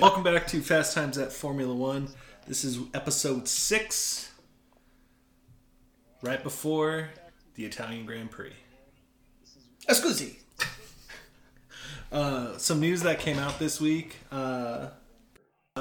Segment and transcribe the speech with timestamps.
[0.00, 2.08] Welcome back to Fast Times at Formula One.
[2.46, 4.30] This is episode six,
[6.22, 7.08] right before
[7.56, 8.52] the Italian Grand Prix.
[9.88, 10.36] Scusi.
[12.10, 14.16] Uh, some news that came out this week.
[14.32, 14.88] Uh,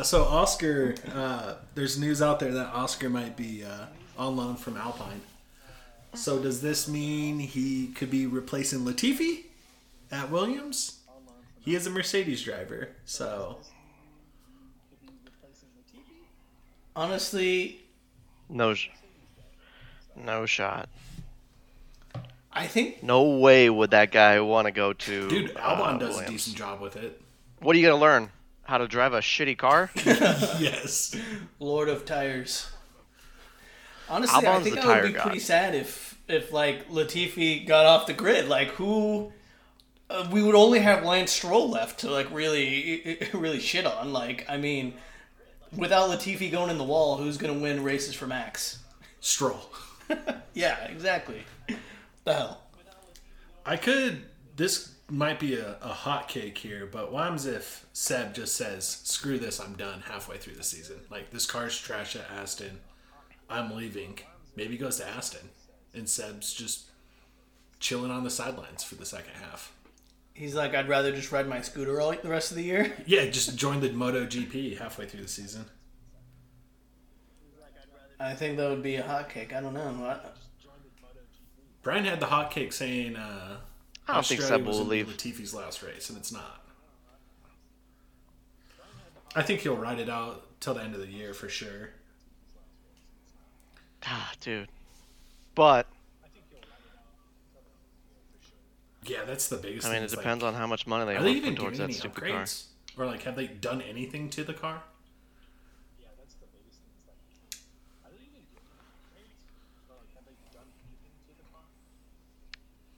[0.02, 3.86] so Oscar, uh, there's news out there that Oscar might be uh,
[4.18, 5.21] on loan from Alpine.
[6.15, 9.45] So does this mean he could be replacing Latifi
[10.11, 10.99] at Williams?
[11.61, 13.60] He is a Mercedes driver, so
[16.97, 17.78] Honestly,
[18.50, 18.89] No, sh-
[20.15, 20.89] no shot.
[22.51, 25.29] I think No way would that guy want to go to.
[25.29, 27.21] dude, uh, Albon does a decent job with it.
[27.60, 28.32] What are you gonna learn?
[28.64, 29.92] How to drive a shitty car?
[30.06, 31.15] yes.
[31.60, 32.67] Lord of Tires.
[34.09, 35.22] Honestly, I think the I would be god.
[35.23, 38.48] pretty sad if if like Latifi got off the grid.
[38.48, 39.31] Like who?
[40.09, 44.14] Uh, we would only have Lance Stroll left to like really really shit on.
[44.14, 44.95] Like I mean,
[45.76, 48.80] without Latifi going in the wall, who's gonna win races for Max?
[49.20, 49.72] Stroll.
[50.54, 51.44] Yeah, exactly.
[52.24, 52.62] The hell.
[53.64, 54.24] I could.
[54.56, 59.38] This might be a, a hot cake here, but what if Seb just says, "Screw
[59.38, 62.80] this, I'm done." Halfway through the season, like this car's trash at Aston,
[63.50, 64.18] I'm leaving.
[64.56, 65.50] Maybe he goes to Aston,
[65.94, 66.86] and Seb's just
[67.80, 69.72] chilling on the sidelines for the second half.
[70.38, 72.94] He's like, I'd rather just ride my scooter all the rest of the year.
[73.08, 75.66] Yeah, just join the Moto GP halfway through the season.
[78.20, 79.52] I think that would be a hot cake.
[79.52, 79.80] I don't know.
[79.80, 80.38] What?
[81.82, 83.58] Brian had the hot cake saying, uh,
[84.08, 85.08] I don't think Australia Seb was will be leave.
[85.08, 86.64] Latifi's last race, and it's not.
[89.36, 91.90] I think he'll ride it out till the end of the year for sure.
[94.06, 94.70] Ah, dude.
[95.56, 95.88] But
[99.08, 99.86] Yeah, that's the biggest.
[99.88, 101.33] I mean, thing, it is, like, depends on how much money they Are want they
[101.33, 102.44] to even put towards doing that any stupid car.
[102.44, 102.66] upgrades,
[102.97, 104.81] or like have they done anything to the car?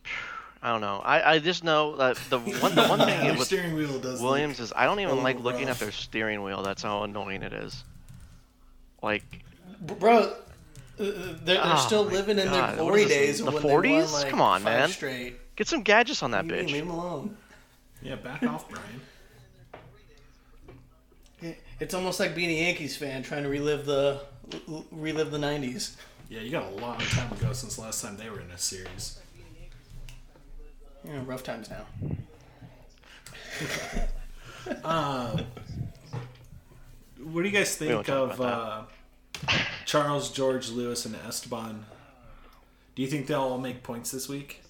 [0.62, 1.02] I don't know.
[1.04, 4.22] I, I just know that the one the one thing Their with steering wheel does.
[4.22, 6.64] Williams is I don't even like looking at their steering wheel.
[6.64, 7.84] That's how annoying it is.
[9.02, 9.24] Like
[9.82, 10.34] Bro,
[11.00, 13.40] they're, they're Oh still my living in their glory days.
[13.40, 14.14] the of when they won, 40s?
[14.14, 14.90] like, Come on, man.
[14.90, 15.56] Straight.
[15.56, 16.72] get some gadgets on that Leave, bitch.
[16.74, 17.38] leave them alone.
[18.02, 19.02] Yeah, back off, Brian.
[21.80, 24.20] It's almost like being a Yankees fan trying to relive the
[24.92, 25.96] relive the '90s.
[26.30, 28.58] Yeah, you got a long time ago since the last time they were in a
[28.58, 29.20] series.
[31.06, 31.86] You know, rough times now.
[37.22, 38.92] What do you guys think of uh, about
[39.86, 41.86] Charles, George, Lewis, and Esteban?
[42.96, 44.62] Do you think they'll all make points this week?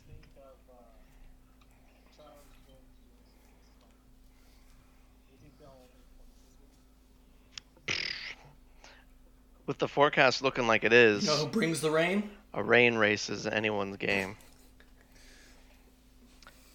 [9.65, 12.29] With the forecast looking like it is, You know who brings the rain?
[12.53, 14.35] a rain race is anyone's game.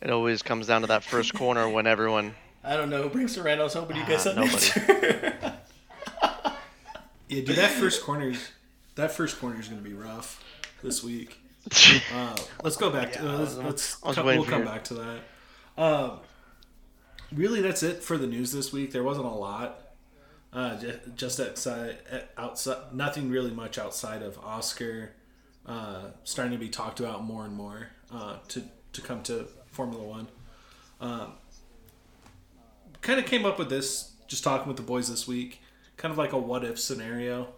[0.01, 2.35] It always comes down to that first corner when everyone.
[2.63, 3.59] I don't know who brings the rain.
[3.59, 4.67] I was hoping you guys Ah, had an nobody.
[5.43, 5.55] answer.
[7.29, 8.35] Yeah, dude, that first corner,
[8.97, 10.43] that first corner is going to be rough
[10.83, 11.39] this week.
[12.15, 14.95] Uh, let's go back to uh, let's, let's I come, we'll for come back to
[14.95, 15.21] that.
[15.79, 16.17] Uh,
[17.33, 18.93] really, that's it for the news this week.
[18.93, 19.81] There wasn't a lot.
[20.53, 20.79] Uh,
[21.17, 21.97] just outside,
[22.37, 25.13] outside, nothing really much outside of Oscar
[25.67, 28.63] uh, starting to be talked about more and more uh, to
[28.93, 30.29] to come to Formula One.
[31.01, 31.33] Um,
[33.01, 35.61] kind of came up with this just talking with the boys this week,
[35.97, 37.49] kind of like a what if scenario.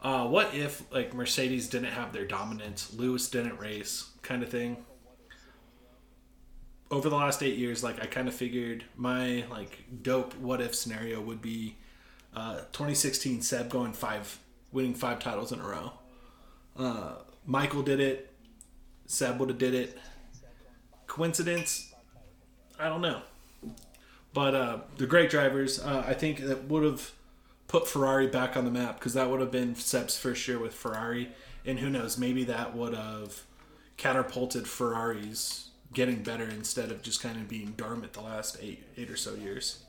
[0.00, 4.84] Uh, what if like Mercedes didn't have their dominance, Lewis didn't race, kind of thing.
[6.90, 10.74] Over the last eight years, like I kind of figured my like dope what if
[10.74, 11.76] scenario would be
[12.34, 14.38] uh, 2016 Seb going five,
[14.72, 15.92] winning five titles in a row.
[16.76, 17.14] Uh,
[17.46, 18.32] Michael did it.
[19.06, 19.98] Seb would have did it.
[21.06, 21.94] Coincidence?
[22.78, 23.22] I don't know.
[24.32, 27.12] But uh, the great drivers, uh, I think that would have
[27.72, 30.74] put Ferrari back on the map because that would have been Seb's first year with
[30.74, 31.30] Ferrari,
[31.64, 33.44] and who knows, maybe that would have
[33.96, 39.10] catapulted Ferraris getting better instead of just kind of being dormant the last eight eight
[39.10, 39.84] or so years.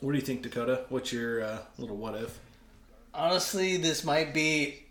[0.00, 0.84] What do you think, Dakota?
[0.88, 2.40] What's your uh, little what if?
[3.14, 4.82] Honestly, this might be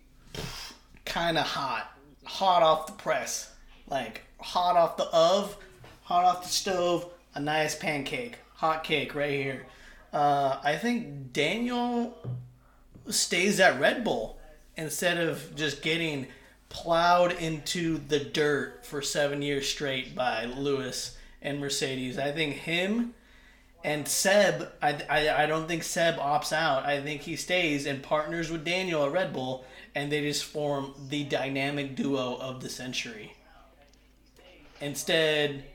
[1.04, 1.92] kind of hot,
[2.24, 3.54] hot off the press,
[3.90, 5.58] like hot off the of,
[6.04, 7.10] hot off the stove.
[7.36, 9.66] A nice pancake, hot cake right here.
[10.14, 12.16] Uh, I think Daniel
[13.10, 14.40] stays at Red Bull
[14.78, 16.28] instead of just getting
[16.70, 22.18] plowed into the dirt for seven years straight by Lewis and Mercedes.
[22.18, 23.14] I think him
[23.84, 26.86] And Seb, I, I, I don't think Seb opts out.
[26.86, 30.94] I think he stays and partners with Daniel at Red Bull, and they just form
[31.10, 33.34] the dynamic duo of the century.
[34.80, 35.66] Instead,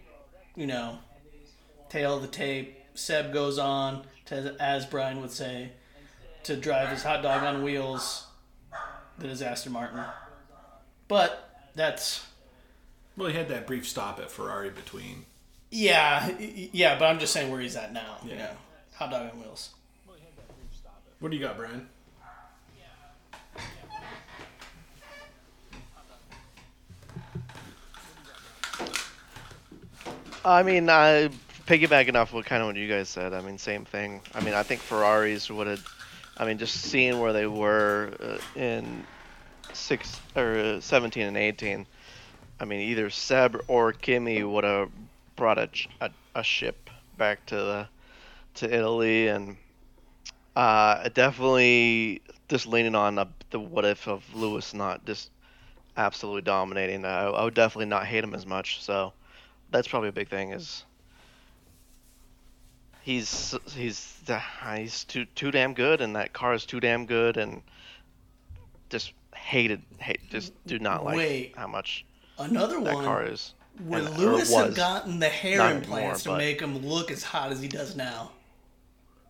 [0.56, 0.98] you know,
[1.90, 5.70] tail the tape, Seb goes on to, as Brian would say,
[6.44, 8.26] to drive his hot dog on wheels,
[9.18, 10.00] the disaster Martin.
[11.08, 12.26] But that's
[13.16, 15.24] Well, he had that brief stop at Ferrari between.
[15.70, 16.98] yeah, yeah.
[16.98, 18.18] But I'm just saying where he's at now.
[18.22, 18.36] You Yeah.
[18.38, 18.50] know,
[18.94, 19.70] hot dog on wheels.
[21.20, 21.88] What do you got, Brian?
[30.44, 31.30] I mean, I
[31.68, 33.34] piggybacking off what kind of what you guys said.
[33.34, 34.22] I mean, same thing.
[34.34, 35.86] I mean, I think Ferraris would have.
[36.38, 39.04] I mean, just seeing where they were uh, in
[39.74, 41.86] six or uh, seventeen and eighteen.
[42.58, 44.90] I mean, either Seb or Kimi would have
[45.36, 45.68] brought a,
[46.00, 46.88] a a ship
[47.18, 47.88] back to the
[48.54, 49.56] to Italy, and
[50.56, 55.30] uh, definitely just leaning on the, the what if of Lewis not just
[55.98, 57.04] absolutely dominating.
[57.04, 58.82] I, I would definitely not hate him as much.
[58.82, 59.12] So
[59.70, 60.52] that's probably a big thing.
[60.52, 60.84] Is
[63.08, 64.20] he's he's
[64.76, 67.62] he's too too damn good, and that car is too damn good, and
[68.90, 71.54] just hated hate just do not like Wait.
[71.56, 72.04] how much
[72.38, 73.04] Another that one.
[73.04, 73.54] car is.
[73.80, 77.10] Would and- or Lewis have gotten the hair implants anymore, to but- make him look
[77.10, 78.32] as hot as he does now?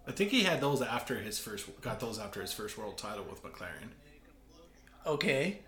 [0.09, 1.67] I think he had those after his first.
[1.81, 3.91] Got those after his first world title with McLaren.
[5.07, 5.61] Okay.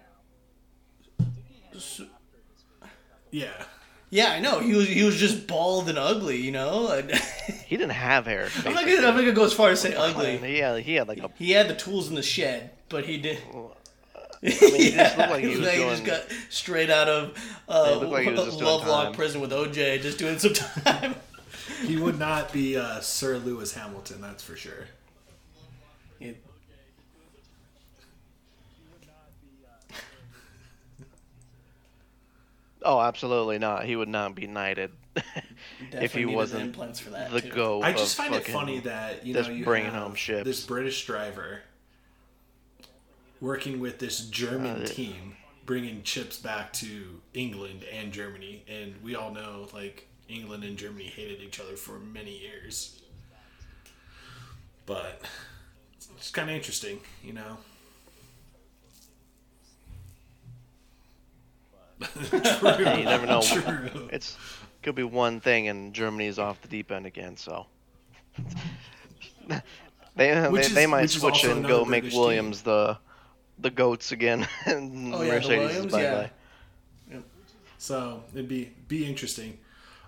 [3.30, 3.64] Yeah.
[4.10, 4.58] Yeah, I know.
[4.58, 6.88] He was he was just bald and ugly, you know.
[6.90, 7.08] I'm
[7.66, 8.48] He didn't have hair.
[8.66, 10.38] I'm not gonna I'm not gonna go as far as say ugly.
[10.38, 13.16] He had he had like a He had the tools in the shed, but he
[13.18, 13.38] did.
[14.42, 15.90] I mean, he just looked like he was like doing.
[15.90, 19.12] just got straight out of uh, looked like was Lovelock time.
[19.14, 21.14] prison with OJ, just doing some time.
[21.84, 24.86] He would not be uh, Sir Lewis Hamilton, that's for sure.
[26.18, 26.32] Yeah.
[32.82, 33.84] Oh, absolutely not.
[33.84, 34.92] He would not be knighted
[35.92, 37.30] if he wasn't implants for that.
[37.30, 37.50] the too.
[37.50, 37.82] go.
[37.82, 40.44] I just find it funny that you know you bringing home ships.
[40.44, 41.60] this British driver
[43.40, 45.36] working with this German Uh, team,
[45.66, 51.04] bringing chips back to England and Germany, and we all know like England and Germany
[51.06, 53.00] hated each other for many years.
[54.86, 55.22] But
[56.16, 57.58] it's kind of interesting, you know.
[62.32, 63.42] You never know.
[63.42, 64.08] True.
[64.12, 64.36] It's
[64.82, 67.36] could be one thing, and Germany's off the deep end again.
[67.36, 67.66] So
[69.48, 69.60] they
[70.16, 72.98] they, is- they might switch and go make British Williams the
[73.58, 76.14] the goats again, and Oh, yeah, Mercedes is Williams, bye yeah.
[76.14, 76.30] bye.
[77.78, 79.58] So it'd be be interesting.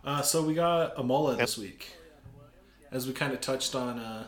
[0.05, 1.93] Uh, so we got Imola this week,
[2.91, 3.99] as we kind of touched on.
[3.99, 4.25] Uh,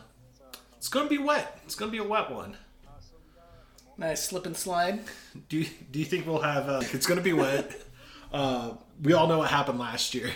[0.76, 1.58] it's gonna be wet.
[1.64, 2.56] It's gonna be a wet one.
[3.96, 5.00] Nice slip and slide.
[5.48, 6.68] Do you, do you think we'll have?
[6.68, 7.72] Uh, it's gonna be wet.
[8.32, 10.28] Uh, we all know what happened last year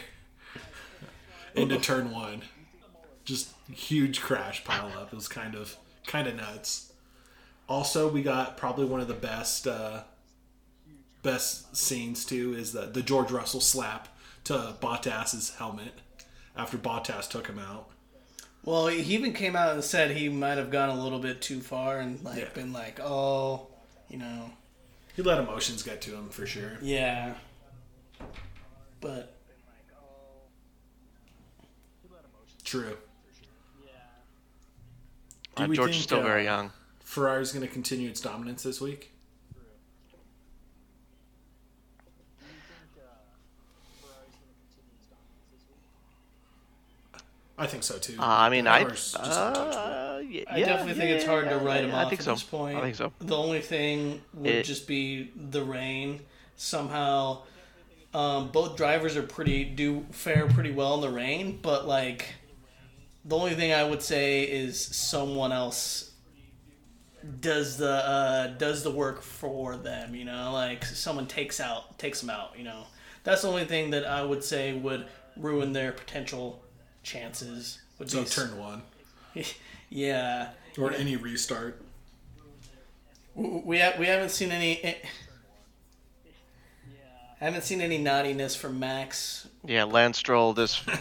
[1.57, 2.43] into turn one.
[3.25, 5.13] Just huge crash pile up.
[5.13, 5.77] It was kind of
[6.07, 6.93] kind of nuts.
[7.69, 10.03] Also, we got probably one of the best uh,
[11.25, 14.07] best scenes too is the the George Russell slap
[14.45, 15.95] to Bottas's helmet
[16.57, 17.89] after Bottas took him out.
[18.69, 21.61] Well, he even came out and said he might have gone a little bit too
[21.61, 22.49] far and like Yeah.
[22.53, 23.67] been like, oh,
[24.11, 24.51] you know,
[25.17, 26.73] He let emotions get to him for sure.
[26.83, 27.33] yeah.
[29.01, 29.35] But
[32.63, 32.99] True.
[35.57, 36.71] Do Uh, we George is think, still uh, very young.
[37.03, 39.13] Ferrari's going to continue its dominance this week.
[47.59, 48.15] I think so too.
[48.19, 51.65] Uh, I mean, I, Power's just uh, yeah, I definitely think it's hard to yeah,
[51.65, 52.33] write him yeah, off I think at so.
[52.35, 52.79] this point.
[52.79, 53.13] I think so.
[53.21, 56.21] The only thing would It- just be the rain.
[56.57, 57.43] Somehow,
[58.15, 62.35] um, both drivers are pretty do fare pretty well in the rain, but like,
[63.25, 66.13] the only thing I would say is someone else
[67.41, 70.15] does the uh, does the work for them.
[70.15, 72.53] You know, like someone takes out takes them out.
[72.57, 72.85] You know,
[73.25, 76.63] that's the only thing that I would say would ruin their potential
[77.09, 77.81] chances.
[77.99, 78.83] Would So be turn one
[79.91, 80.51] yeah.
[80.79, 81.83] or any restart.
[83.35, 84.83] We ha- we haven't seen any.
[84.85, 84.95] eh,
[87.41, 89.49] haven't seen any naughtiness from Max.
[89.65, 90.53] Yeah, Lance Stroll.
[90.53, 90.83] This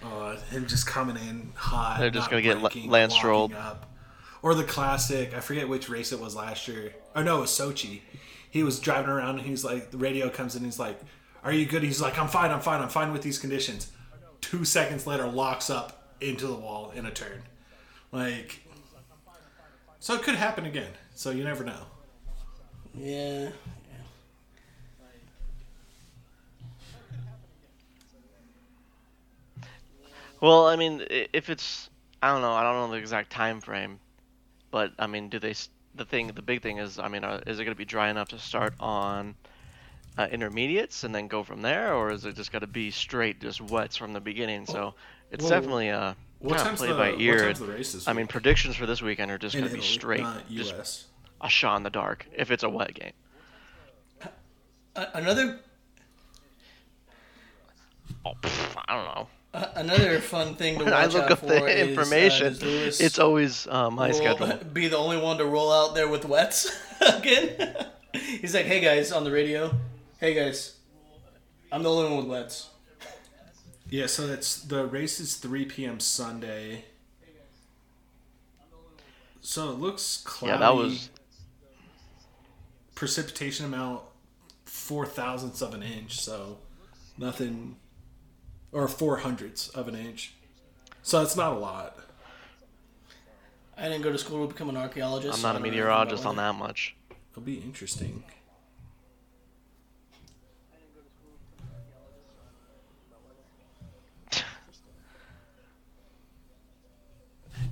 [0.00, 1.98] Uh, him just coming in hot.
[1.98, 3.50] They're just gonna get La- breaking, Lance Stroll.
[3.56, 3.90] up.
[4.42, 5.34] Or the classic.
[5.34, 6.94] I forget which race it was last year.
[7.16, 8.02] Oh no, it was Sochi.
[8.48, 10.64] He was driving around and he's like, the radio comes in.
[10.64, 11.00] He's like,
[11.42, 12.52] "Are you good?" He's like, "I'm fine.
[12.52, 12.80] I'm fine.
[12.80, 13.90] I'm fine with these conditions."
[14.40, 17.42] Two seconds later, locks up into the wall in a turn.
[18.12, 18.62] Like,
[20.00, 20.92] so it could happen again.
[21.14, 21.82] So you never know.
[22.96, 23.50] Yeah.
[30.40, 31.90] Well, I mean, if it's
[32.22, 33.98] I don't know, I don't know the exact time frame,
[34.70, 35.54] but I mean, do they?
[35.94, 38.08] The thing, the big thing is, I mean, uh, is it going to be dry
[38.08, 39.34] enough to start on
[40.18, 43.40] uh, intermediates and then go from there, or is it just going to be straight,
[43.40, 44.66] just wets from the beginning?
[44.66, 44.94] So
[45.30, 47.38] it's well, definitely uh, What kind of play the, by ear.
[47.46, 50.26] time's the race I mean, predictions for this weekend are just going to be straight,
[50.50, 51.06] just
[51.40, 53.12] a shot in the dark if it's a wet game.
[54.96, 55.60] Another
[58.24, 59.28] Oh, pff, I don't know.
[59.54, 61.90] uh, another fun thing to When watch I look out up for the is, uh,
[61.90, 64.56] information, Lewis it's always uh, my roll- schedule.
[64.72, 67.76] Be the only one to roll out there with wets again.
[68.12, 69.72] He's like, "Hey guys," on the radio.
[70.18, 70.76] "Hey guys,
[71.72, 72.70] I'm the only one with wets."
[73.88, 75.98] Yeah, so that's the race is 3 p.m.
[76.00, 76.84] Sunday.
[79.40, 80.52] So it looks cloudy.
[80.52, 81.10] Yeah, that was
[82.94, 84.02] precipitation amount
[84.64, 86.20] four thousandths of an inch.
[86.20, 86.58] So
[87.16, 87.76] nothing,
[88.72, 90.34] or four hundredths of an inch.
[91.02, 91.96] So it's not a lot.
[93.76, 95.38] I didn't go to school to become an archaeologist.
[95.38, 96.96] I'm not I a don't meteorologist on that much.
[97.30, 98.24] It'll be interesting.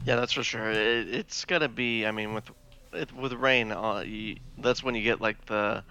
[0.07, 0.71] Yeah, that's for sure.
[0.71, 2.07] It, it's gonna be.
[2.07, 2.49] I mean, with
[2.93, 5.83] it, with rain, uh, you, that's when you get like the,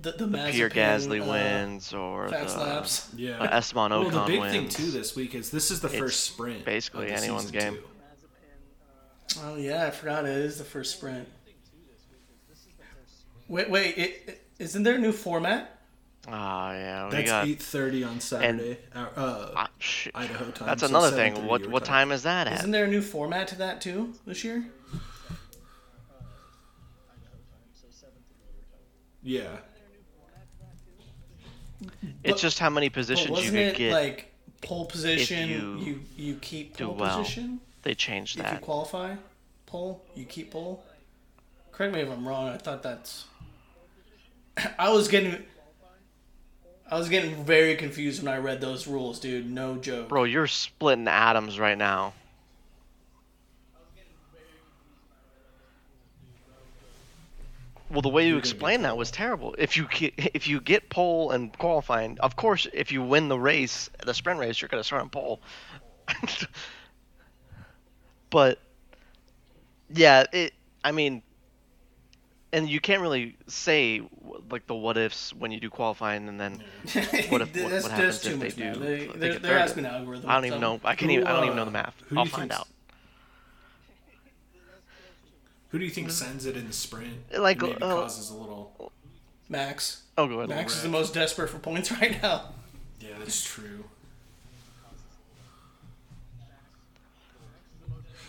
[0.00, 0.16] weather.
[0.18, 3.08] The, the, the Pierre Gasly uh, wins or the Fast laps.
[3.14, 3.38] Yeah.
[3.38, 4.52] uh, Esteban well, Ocon the big wins.
[4.54, 6.64] thing too this week is this is the It's first sprint.
[6.64, 7.74] basically of the anyone's game.
[7.74, 7.84] too.
[9.42, 11.28] Oh yeah, I forgot it is the first sprint.
[13.46, 15.79] Wait, wait, it, it, isn't there a new format?
[16.28, 17.46] Ah, yeah, we That's got.
[17.46, 18.78] eight thirty on Saturday.
[18.94, 20.14] uh, uh, ah, shit.
[20.14, 20.66] Idaho time.
[20.68, 21.46] That's so another thing.
[21.46, 22.60] What what time is that at?
[22.60, 24.64] Isn't there a new format to that too this year?
[29.22, 29.48] Yeah.
[32.22, 33.92] It's But- just how many positions you wasn't could it get.
[33.92, 35.48] like pole position?
[35.48, 37.18] you You you, keep pole well.
[37.18, 37.60] position.
[37.82, 38.46] they changed that.
[38.46, 38.62] If you that.
[38.64, 39.14] qualify,
[39.66, 40.84] pole you keep pole.
[41.72, 42.48] Correct me if I'm wrong.
[42.48, 43.24] I thought that's.
[44.78, 45.42] I was getting.
[46.90, 49.48] I was getting very confused when I read those rules, dude.
[49.48, 50.08] No joke.
[50.08, 52.14] Bro, you're splitting atoms right now.
[57.90, 59.54] Well, the way you You're gonna get explained that was terrible.
[59.58, 63.38] If you get, if you get pole and qualifying, of course, if you win the
[63.38, 65.40] race, the sprint race, you're gonna start on pole.
[68.30, 68.58] but
[69.92, 70.54] yeah, it.
[70.84, 71.22] I mean,
[72.52, 74.02] and you can't really say
[74.50, 76.62] like the what ifs when you do qualifying, and then
[77.28, 78.64] what if what, what happens if they do?
[78.64, 78.80] man.
[78.80, 80.28] They, if they there get there has been an algorithm.
[80.28, 80.80] I don't even so- know.
[80.84, 81.26] I can't Who, even.
[81.26, 81.94] I don't even know uh, the math.
[82.16, 82.68] I'll find out.
[85.68, 87.32] Who do you think sends it in the sprint?
[87.38, 88.92] Like, maybe uh, causes a little.
[89.48, 90.02] Max.
[90.18, 90.48] Oh, go ahead.
[90.48, 92.46] Max is the most desperate for points right now.
[93.00, 93.84] Yeah, that's true.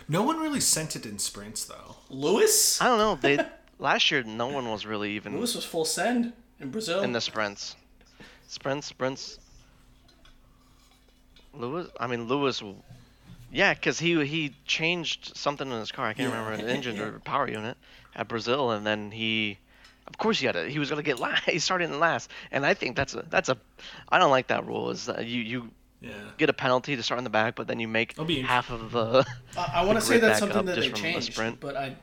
[0.07, 1.95] No one really sent it in sprints though.
[2.09, 2.81] Lewis.
[2.81, 3.15] I don't know.
[3.15, 3.37] They
[3.81, 7.01] last year no one was really even Lewis was full send in Brazil.
[7.01, 7.75] in the sprints.
[8.47, 9.39] Sprints, sprints.
[11.53, 12.63] Lewis, I mean Lewis,
[13.51, 16.05] yeah, because he he changed something in his car.
[16.07, 16.37] I can't Yeah.
[16.39, 17.77] remember an engine or power unit
[18.15, 19.57] at Brazil, and then he,
[20.07, 20.69] of course he had it.
[20.71, 21.43] He was gonna get last.
[21.49, 23.57] He started in last, and I think that's a that's a,
[24.09, 24.89] I don't like that rule.
[24.91, 25.71] Is that you you
[26.01, 26.11] Yeah.
[26.37, 29.25] get a penalty to start in the back, but then you make half of the.
[29.57, 31.59] I, I want to say that's something that they changed, sprint.
[31.59, 31.95] but I,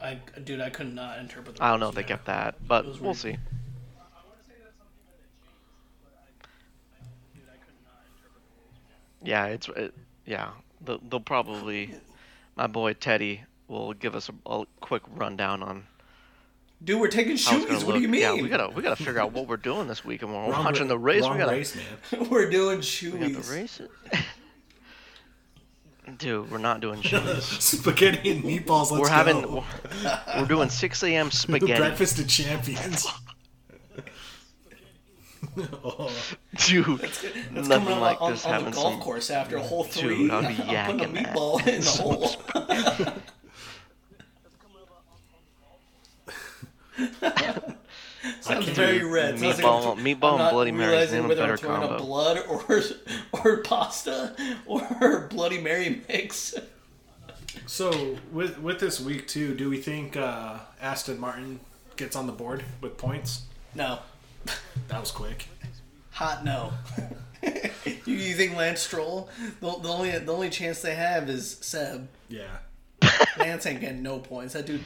[0.00, 1.56] I, dude, I could not interpret.
[1.56, 2.08] The I don't know if they man.
[2.08, 3.16] kept that, but we'll weird.
[3.16, 3.36] see.
[9.22, 10.50] Yeah, it's it, yeah.
[10.84, 11.94] They'll, they'll probably.
[12.54, 15.84] My boy Teddy will give us a, a quick rundown on
[16.84, 17.84] Dude, we're taking how it's shoes.
[17.84, 18.20] What do you mean?
[18.20, 20.64] Yeah, we gotta we gotta figure out what we're doing this week, and we're Wrong
[20.64, 21.22] watching ra- the race.
[21.22, 22.28] Wrong we gotta race, man.
[22.30, 23.48] we're doing we got shoes.
[23.48, 23.80] the race.
[26.18, 27.44] Dude, we're not doing shoes.
[27.44, 28.90] Spaghetti and meatballs.
[28.90, 29.64] Let's we're having go.
[30.04, 31.30] we're, we're doing 6 a.m.
[31.32, 31.80] spaghetti.
[31.80, 33.06] breakfast of champions.
[35.84, 36.12] oh,
[36.66, 39.82] Dude, That's nothing coming like on, this on having the golf some course after hole
[39.84, 40.30] Dude, three.
[40.30, 41.34] I'd be I'm putting a yakking that.
[41.34, 42.36] meatball in the hole.
[48.40, 49.38] Sounds can't very do red.
[49.38, 51.48] Sounds meatball- like I'm- meatball I'm and not Bloody Mary's realizing name a whether I'm
[51.48, 52.04] better throwing a combo.
[52.04, 52.82] blood or
[53.44, 54.34] or pasta
[54.66, 56.54] or Bloody Mary mix.
[57.66, 61.60] So with with this week too, do we think uh, Aston Martin
[61.96, 63.42] gets on the board with points?
[63.74, 63.98] No,
[64.88, 65.46] That was quick.
[66.12, 66.72] Hot no.
[67.42, 69.28] you, you think Lance Stroll?
[69.60, 72.08] The, the only the only chance they have is Seb.
[72.28, 72.44] Yeah.
[73.38, 74.54] Lance ain't getting no points.
[74.54, 74.80] That dude,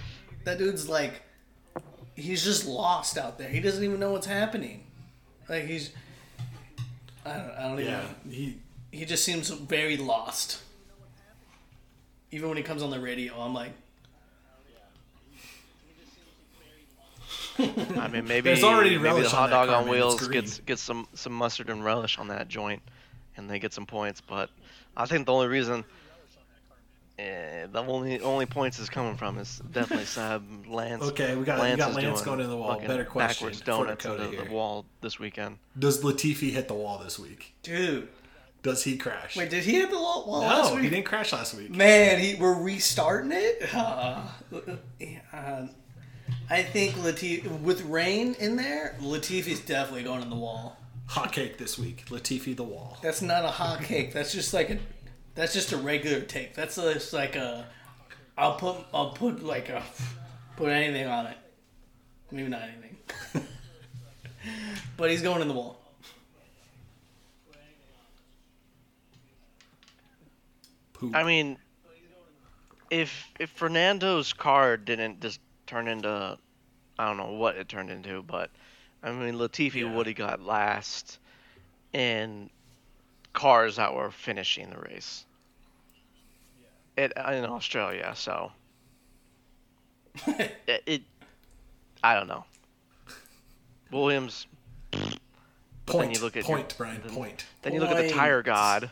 [0.45, 1.23] that dude's like,
[2.21, 3.49] he's just lost out there.
[3.49, 4.85] He doesn't even know what's happening.
[5.49, 5.91] Like he's,
[7.25, 7.93] I don't, I don't even.
[7.93, 8.01] Yeah.
[8.01, 8.31] know.
[8.31, 8.59] He
[8.93, 10.63] He just seems very lost.
[12.33, 13.73] Even when he comes on the radio, I'm like,
[17.59, 20.81] I mean, maybe There's already maybe the hot that dog car, on wheels gets gets
[20.81, 22.81] some some mustard and relish on that joint,
[23.37, 24.21] and they get some points.
[24.21, 24.51] But
[24.97, 25.85] I think the only reason,
[27.21, 31.03] eh, the only only points is coming from is definitely Seb Lance.
[31.05, 32.73] Okay, we got- we got Lance going to the wall.
[32.75, 34.53] fucking Better question Backwards for donuts Dakota into the here.
[34.53, 35.59] wall this weekend.
[35.79, 37.55] does Latifi hit the wall this week?
[37.63, 38.09] dude,
[38.63, 39.37] Does he crash?
[39.37, 40.85] wait, did he hit the wall, wall last no, week?
[40.85, 41.71] he didn't crash last week.
[41.71, 43.69] Man, he we're restarting it.
[43.75, 44.27] Uh,
[45.33, 45.67] uh,
[46.49, 50.77] I think Latif with rain in there, Latifi's definitely going in the wall.
[51.07, 52.05] Hot cake this week.
[52.09, 52.97] Latifi the wall.
[53.03, 54.13] That's not a hot cake.
[54.13, 54.79] That's just like a.
[55.35, 56.55] That's just a regular take.
[56.55, 57.67] That's just like a.
[58.37, 59.83] I'll put I'll put like a
[60.57, 61.37] put anything on it.
[62.31, 62.97] Maybe not anything.
[64.97, 65.81] but he's going in the wall.
[70.95, 71.15] Poop.
[71.15, 71.57] I mean,
[72.91, 76.37] if if Fernando's car didn't just turn into,
[76.99, 78.51] I don't know what it turned into, but
[79.03, 79.95] I mean Latifi Yeah.
[79.95, 81.19] would have got last
[81.93, 82.51] in
[83.33, 85.25] cars that were finishing the race.
[86.97, 88.53] It uh, in Australia, so
[90.27, 91.03] it, it
[92.03, 92.45] I don't know.
[93.91, 94.47] Williams.
[94.93, 95.19] Point.
[95.87, 97.01] then you look at your- point, Brian.
[97.05, 97.45] then- point.
[97.63, 98.91] Then you look at the tire god,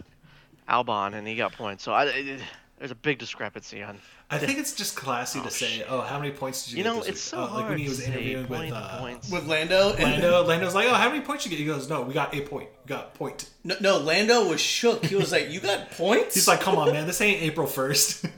[0.68, 1.84] Albon, and he got points.
[1.84, 2.40] So I, it,
[2.78, 3.98] there's a big discrepancy on.
[4.30, 5.86] I think it's just classy Oh, to say, shit.
[5.88, 6.78] "Oh, how many points did you, get?
[6.78, 8.06] You get know, this it's week?" so oh, hard like when he to was say
[8.12, 9.30] interviewing point, with uh, points.
[9.30, 10.44] With Lando, and Lando.
[10.46, 12.68] Lando's like, "Oh, how many points you get?" He goes, "No, we got a point.
[12.84, 15.06] We got point." no, no, Lando was shook.
[15.06, 18.30] He was like, "You got points." He's like, "Come on, man, this ain't April 1st.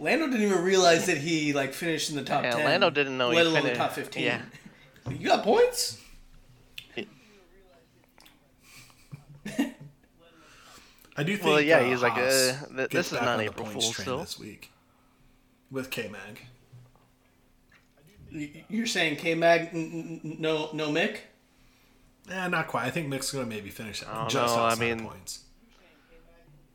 [0.00, 2.64] Lando didn't even realize that he like finished in the top Yeah, ten.
[2.64, 4.24] Lando didn't know he alone finished- top fifteen.
[4.24, 4.40] yeah.
[5.08, 5.98] You got points.
[11.20, 11.46] I do think.
[11.46, 14.18] Well, yeah, uh, he's like, uh, th- this is not on the April Fool's still.
[14.18, 14.70] this week
[15.70, 16.40] with K Mag.
[18.68, 21.18] You're saying K Mag, no, no Mick.
[22.30, 22.84] Eh, not quite.
[22.86, 25.40] I think Mick's gonna maybe finish I don't just know, I outside of mean- points.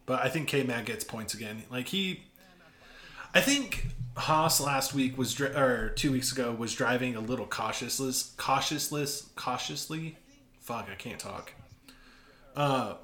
[0.06, 1.64] But I think K Mag gets points again.
[1.72, 2.24] Like he,
[3.34, 7.48] I think Haas last week was dri- or two weeks ago was driving a little
[7.48, 10.18] cautiously, cautiously, cautiously.
[10.60, 11.54] Fuck, I can't talk.
[12.56, 12.96] Uh,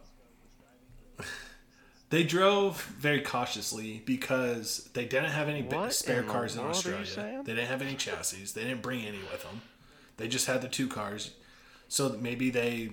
[2.10, 6.86] they drove very cautiously because they didn't have any What spare in cars in world
[6.86, 7.42] are you Australia.
[7.44, 8.46] They didn't have any chassis.
[8.54, 9.62] They didn't bring any with them.
[10.18, 11.32] They just had the two cars.
[11.88, 12.92] So maybe they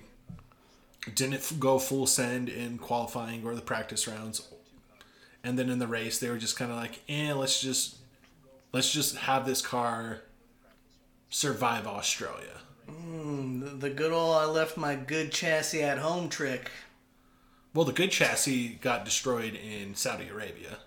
[1.13, 4.47] didn't go full send in qualifying or the practice rounds.
[5.43, 7.97] And then in the race, they were just kind of like, "Eh, let's just
[8.71, 10.21] let's just have this car
[11.29, 16.71] survive Australia." The, the good old I left my good chassis at home trick.
[17.73, 20.77] Well, the good chassis got destroyed in Saudi Arabia.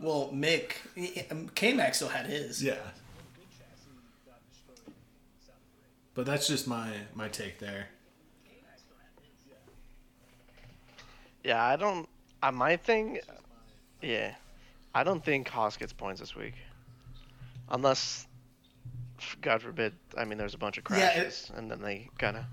[0.00, 0.72] Well, Mick,
[1.54, 2.62] K Mag still had his.
[2.62, 2.76] Yeah.
[6.14, 7.88] But that's just my my take there.
[11.44, 12.08] Yeah, I don't.
[12.42, 13.20] Uh, my thing,
[14.02, 14.34] yeah,
[14.94, 16.54] I don't think Haas gets points this week,
[17.70, 18.26] unless,
[19.40, 22.36] God forbid, I mean, there's a bunch of Yeah, it- crashes, and then they kind
[22.36, 22.44] of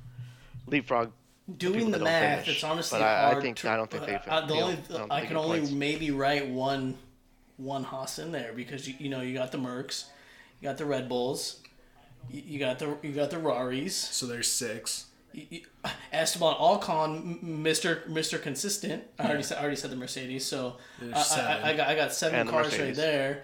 [0.68, 1.12] leapfrog.
[1.58, 2.56] Doing the math, finish.
[2.56, 4.74] it's honestly But I- I think- to, I don't think they uh, the feel- only
[4.90, 5.72] I don't I can only points.
[5.74, 6.98] maybe write one
[7.58, 10.06] one Haas in there because you, you know you got the Mercs,
[10.60, 11.62] you got the Red Bulls,
[12.32, 13.94] you, you got the you got the Raris.
[13.96, 15.06] So there's six.
[15.34, 15.62] You- you-
[16.12, 18.08] Esteban Ocon, Mr.
[18.10, 18.42] Mr.
[18.42, 19.04] Consistent.
[19.20, 20.78] I already said I already said the Mercedes, so
[21.14, 21.60] I.
[21.64, 23.44] I, I got I got seven And cars right there,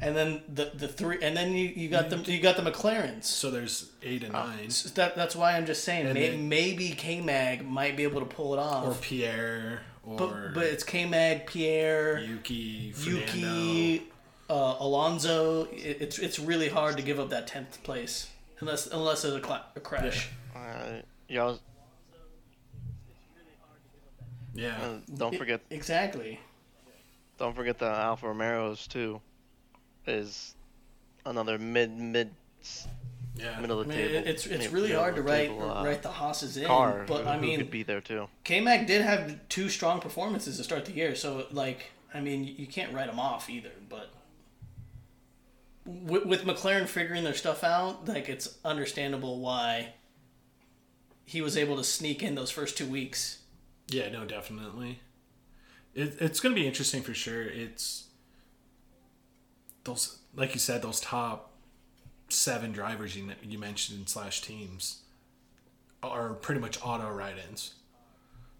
[0.00, 3.24] and then the the three, and then you, you got the you got the McLarens.
[3.24, 4.70] So there's eight and nine.
[4.70, 8.20] So that, that's why I'm just saying may, then- maybe K Mag might be able
[8.20, 8.86] to pull it off.
[8.86, 13.20] Or Pierre or but but it's K Mag, Pierre, Yuki, Fernando.
[13.26, 14.02] Yuki,
[14.48, 15.64] uh, Alonso.
[15.72, 19.40] It, it's it's really hard to give up that tenth place unless unless there's a,
[19.40, 20.30] cla- a crash.
[20.56, 21.58] Uh, y'all,
[24.54, 24.76] Yeah.
[24.82, 26.40] uh, don't forget, exactly.
[27.38, 29.20] don't forget the Alfa Romeos too,
[30.10, 30.54] is
[31.24, 32.30] another mid mid
[33.36, 33.58] Yeah.
[33.60, 34.28] middle of the mean, table.
[34.28, 37.04] it's it's mid- really hard to write table, uh, write the Haas's in, car.
[37.06, 38.28] but who, I who mean, could be there too.
[38.44, 42.44] K Mag did have two strong performances to start the year, so like I mean
[42.44, 43.70] you can't write them off either.
[43.88, 44.10] But
[45.86, 49.94] with, with McLaren figuring their stuff out, like it's understandable why
[51.24, 53.38] he was able to sneak in those first two weeks.
[53.88, 55.00] Yeah, no, definitely.
[55.94, 57.42] It, it's going to be interesting for sure.
[57.42, 58.04] It's
[59.90, 61.50] those, like you said, those top
[62.28, 65.02] seven drivers you you mentioned slash teams
[66.02, 67.74] are pretty much auto ride-ins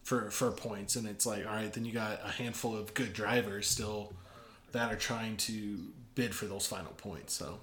[0.02, 3.12] for for points, and it's like, all right, then you got a handful of good
[3.12, 4.12] drivers still
[4.72, 5.78] that are trying to
[6.14, 7.32] bid for those final points.
[7.34, 7.58] So,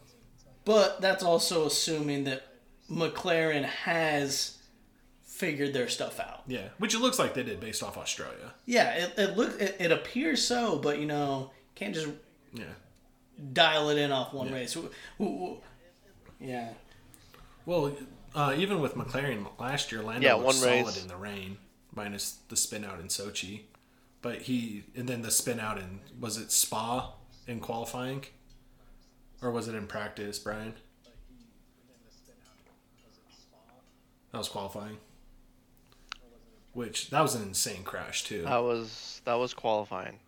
[0.66, 2.44] But that's also assuming that
[2.92, 4.58] McLaren has
[5.24, 6.42] figured their stuff out.
[6.48, 8.54] yeah, which it looks like they did based off Australia.
[8.66, 12.08] Yeah, it, it look it, it appears so, but you know, can't just
[12.54, 12.64] Yeah.
[13.54, 14.54] Dial it in off one Yeah.
[14.54, 14.78] race.
[16.40, 16.74] Yeah.
[17.66, 17.96] Well,
[18.36, 21.02] uh, even with McLaren last year, Lando Yeah, looked one solid race.
[21.02, 21.58] in the rain,
[21.94, 23.64] minus the spin out in Sochi.
[24.22, 27.14] But he and then the spin out in was it Spa
[27.46, 28.26] in qualifying,
[29.42, 30.74] or was it in practice, Brian?
[34.32, 34.98] That was qualifying.
[36.74, 38.44] Which that was an insane crash too.
[38.44, 40.20] That was that was qualifying.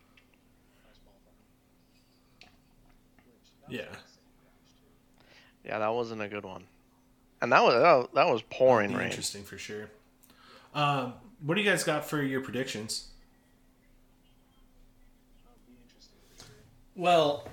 [3.69, 3.83] Yeah,
[5.65, 6.63] Yeah, that wasn't a good one.
[7.41, 9.07] And that was that was, that was pouring rain.
[9.07, 9.89] interesting for sure.
[10.75, 11.13] Um,
[11.45, 13.07] what do you guys got for your predictions?
[16.95, 17.47] Well,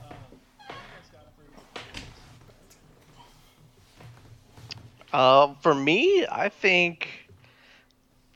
[5.12, 7.08] Uh, for me, I think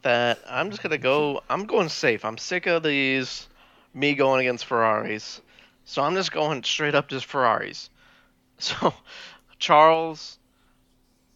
[0.03, 1.43] that I'm just gonna go.
[1.51, 2.25] I'm going safe.
[2.25, 3.49] I'm sick of these
[3.93, 5.41] me going against Ferraris,
[5.91, 7.91] so I'm just going straight up just Ferraris.
[8.63, 8.93] So
[9.59, 10.39] Charles,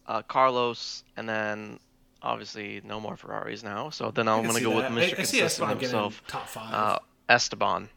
[0.05, 1.79] uh, Carlos, and then
[2.21, 3.89] obviously no more Ferraris now.
[3.89, 4.91] So then I'm gonna go that.
[4.91, 5.19] with Mr.
[5.19, 6.71] I see Consistent himself, top five.
[6.71, 7.89] uh, Esteban,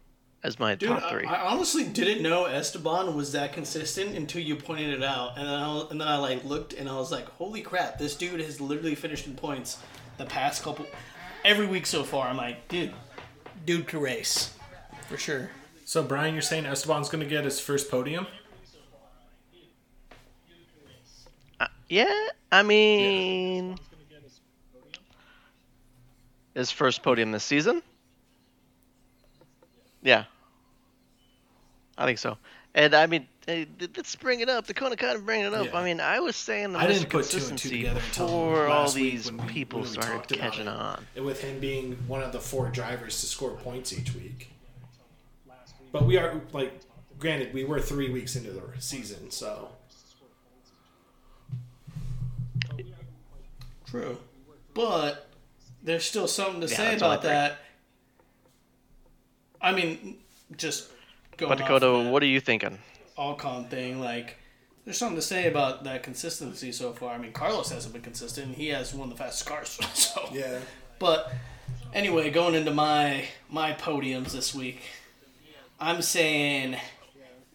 [0.43, 1.25] as my dude, top three.
[1.27, 5.47] I, I honestly didn't know Esteban was that consistent until you pointed it out, and
[5.47, 8.39] then I, and then I like looked and I was like, holy crap, this dude
[8.39, 9.77] has literally finished in points
[10.17, 10.87] the past couple
[11.45, 12.27] every week so far.
[12.27, 12.93] I'm like, dude,
[13.65, 14.55] dude can race
[15.07, 15.51] for sure.
[15.89, 18.27] So Brian, you're saying Esteban's going to get his first podium?
[21.59, 23.75] Uh, yeah, I mean,
[26.53, 27.81] his first podium this season.
[30.03, 30.25] Yeah,
[31.97, 32.37] I think so.
[32.75, 34.67] And I mean, let's bring it up.
[34.67, 35.65] Dakota kind of bring it up.
[35.65, 35.79] Yeah.
[35.79, 36.87] I mean, I was saying the I Mr.
[36.89, 40.51] didn't put two and two consistency together before all these people we started talked about
[40.51, 40.69] catching it.
[40.69, 41.03] on.
[41.15, 44.51] And with him being one of the four drivers to score points each week.
[45.91, 46.79] But we are like,
[47.17, 49.69] granted, we were three weeks into the season, so
[53.89, 54.17] True.
[54.73, 55.27] But
[55.81, 57.57] there's still something to Yeah, say that's all I about that.
[59.61, 60.17] I mean,
[60.55, 60.89] just
[61.37, 62.77] going But Dakota, of that what are you thinking?
[63.17, 64.37] Ocon thing, like,
[64.85, 67.13] there's something to say about that consistency so far.
[67.13, 68.55] I mean, Carlos hasn't been consistent.
[68.55, 70.29] He has one of the fastest cars, so.
[70.31, 70.59] yeah.
[70.99, 71.33] But
[71.93, 74.81] anyway, going into my my podiums this week,
[75.81, 76.75] I'm saying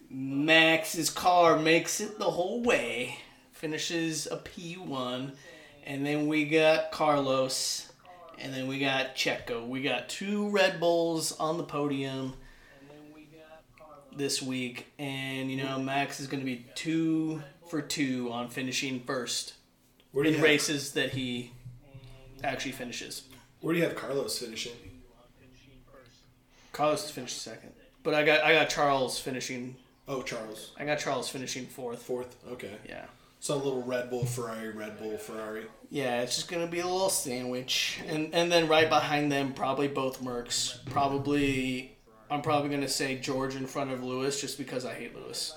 [0.09, 3.19] Max's car makes it the whole way,
[3.51, 5.31] finishes a P1,
[5.85, 7.91] and then we got Carlos,
[8.39, 9.67] and then we got Checo.
[9.67, 12.33] We got two Red Bulls on the podium
[14.15, 19.01] this week, and you know Max is going to be two for two on finishing
[19.01, 19.53] first
[20.15, 21.51] in have, races that he
[22.43, 23.23] actually finishes.
[23.61, 24.73] Where do you have Carlos finishing?
[26.71, 27.71] Carlos finished second,
[28.05, 29.75] but I got I got Charles finishing.
[30.07, 32.01] Oh, Charles, I got Charles finishing fourth.
[32.03, 32.37] fourth.
[32.51, 32.75] Okay.
[32.87, 33.05] Yeah,
[33.39, 35.65] So a little Red Bull, Ferrari, Red Bull, Ferrari.
[35.89, 36.21] yeah.
[36.21, 40.21] It's just gonna be a little sandwich, and and then right behind them probably both
[40.23, 40.77] Mercs.
[40.85, 41.97] Probably
[42.31, 45.53] I'm probably gonna say George in front of Lewis just because I hate Lewis.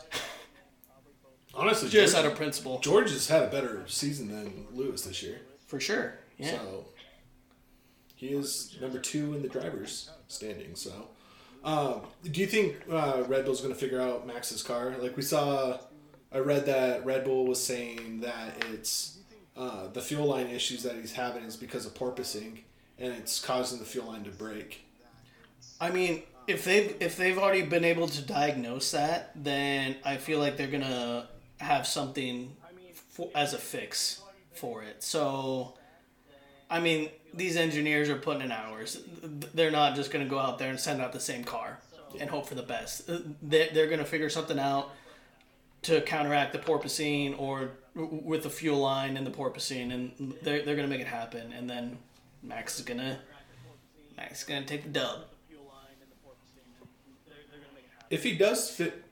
[1.55, 5.23] Honestly, Just George, out of principle, George has had a better season than Lewis this
[5.23, 5.41] year.
[5.67, 6.15] for sure.
[6.39, 6.53] Yeah.
[6.53, 6.85] So
[8.15, 10.75] he is number two in the drivers standing.
[10.77, 11.09] So,
[11.65, 14.95] um, do you think uh, Red Bull's going to figure out Max's car?
[14.99, 15.79] Like we saw,
[16.33, 19.19] I read that Red Bull was saying that it's
[19.57, 22.61] uh, the fuel line issues that he's having is because of porpoising,
[22.99, 24.85] and it's causing the fuel line to break.
[25.81, 30.39] I mean, if they've if they've already been able to diagnose that, then I feel
[30.39, 31.29] like they're gonna
[31.61, 32.57] have something
[33.11, 34.23] for, as a fix
[34.55, 35.03] for it.
[35.03, 35.75] So,
[36.71, 39.01] I mean, these engineers are putting in hours.
[39.23, 41.79] They're not just gonna go out there and send out the same car
[42.19, 43.09] and hope for the best.
[43.43, 44.91] They're, they're gonna figure something out
[45.83, 50.77] to counteract the porpoising or with the fuel line and the porpoising, and they're, they're
[50.77, 51.53] gonna make it happen.
[51.53, 51.99] And then
[52.43, 53.19] Max is gonna
[54.17, 55.21] Max is gonna take the dub.
[58.11, 59.05] If he does fit,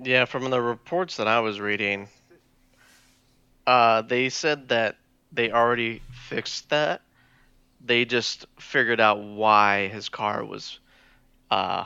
[0.00, 2.08] Yeah, from the reports that I was reading,
[3.66, 4.96] Uh, they said that
[5.32, 7.02] they already fixed that.
[7.84, 10.78] They just figured out why his car was,
[11.50, 11.84] uh,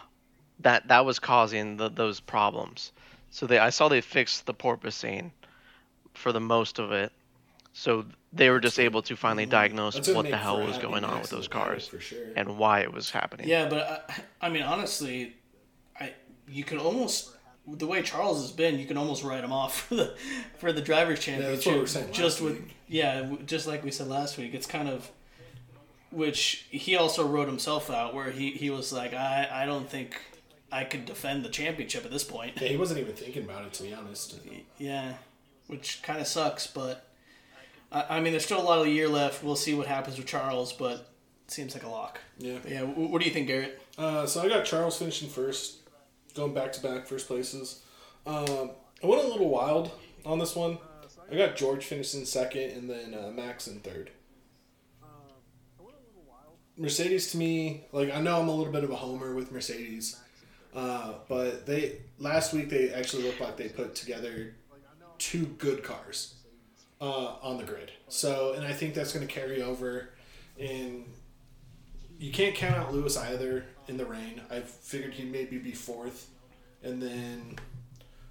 [0.60, 2.92] that that was causing the, those problems.
[3.30, 5.32] So they, I saw they fixed the porpoising
[6.14, 7.12] for the most of it.
[7.72, 11.04] So they were just able to finally diagnose That's gonna what the hell was going
[11.04, 12.18] on with those cars for sure.
[12.36, 13.48] and why it was happening.
[13.48, 14.06] Yeah, but
[14.40, 15.36] I, I mean, honestly,
[15.98, 16.14] I
[16.48, 17.30] you could almost
[17.76, 20.14] the way Charles has been, you can almost write him off for the
[20.58, 21.54] for the drivers' championship.
[21.56, 22.76] that's what we were saying just with week.
[22.88, 24.54] yeah, just like we said last week.
[24.54, 25.10] It's kind of
[26.10, 30.20] which he also wrote himself out, where he he was like, I I don't think
[30.72, 32.60] I could defend the championship at this point.
[32.60, 34.38] Yeah, he wasn't even thinking about it to be honest.
[34.78, 35.14] Yeah,
[35.66, 37.06] which kind of sucks, but
[37.92, 39.42] I, I mean, there's still a lot of the year left.
[39.42, 41.08] We'll see what happens with Charles, but
[41.46, 42.20] it seems like a lock.
[42.38, 42.58] Yeah.
[42.62, 43.80] But yeah, what do you think, Garrett?
[43.96, 45.78] Uh, so I got Charles finishing first,
[46.38, 47.82] going back to back first places.
[48.24, 48.70] Um,
[49.02, 49.90] I went a little wild
[50.24, 50.78] on this one.
[51.30, 54.10] I got George finishing second, and then uh, Max in third.
[56.76, 60.16] Mercedes to me, like I know I'm a little bit of a homer with Mercedes,
[60.74, 64.54] uh, but they last week they actually looked like they put together
[65.18, 66.36] two good cars
[67.00, 67.90] uh, on the grid.
[68.06, 70.10] So, and I think that's going to carry over
[70.58, 71.04] And
[72.18, 74.40] you can't count out Lewis either in the rain.
[74.50, 76.28] I figured he'd maybe be fourth,
[76.82, 77.58] and then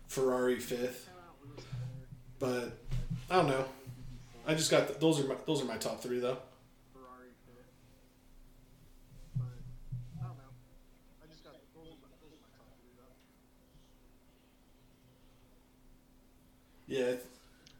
[0.07, 1.09] Ferrari fifth.
[2.39, 2.77] But
[3.29, 3.65] I don't know.
[4.47, 6.37] I just got those are my, those are my top three though.
[16.89, 17.15] Yeah.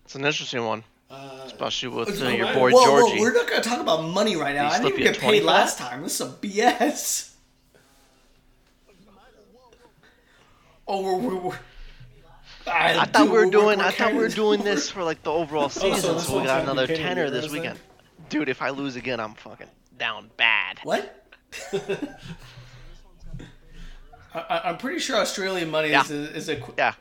[0.04, 3.16] It's an interesting one, Uh, especially with It's uh, your boy whoa, Georgie.
[3.16, 4.70] Whoa, we're not gonna talk about money right now.
[4.70, 6.04] I didn't get paid last time.
[6.04, 7.32] This is some BS.
[10.88, 11.60] Oh, we're, we're, we're
[12.66, 13.80] I thought we were doing.
[13.82, 16.46] I thought we were doing this for like the overall season, Oh, so so we
[16.46, 17.62] got another tenner this Ramirez then?
[17.62, 17.80] weekend.
[18.30, 20.80] Dude, if I lose again, I'm fucking down bad.
[20.84, 21.26] What?
[24.34, 26.04] I, I- I'm pretty sure Australian money Yeah.
[26.04, 26.94] is is equi- Yeah,